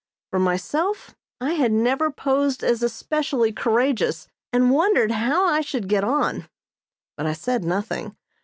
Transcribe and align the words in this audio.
For 0.31 0.39
myself, 0.39 1.15
I 1.39 1.53
had 1.53 1.71
never 1.71 2.09
posed 2.09 2.63
as 2.63 2.81
especially 2.81 3.51
courageous, 3.53 4.27
and 4.51 4.71
wondered 4.71 5.11
how 5.11 5.45
I 5.45 5.61
should 5.61 5.87
get 5.87 6.03
on. 6.03 6.49
But 7.15 7.27
I 7.27 7.33
said 7.33 7.63
nothing. 7.63 8.15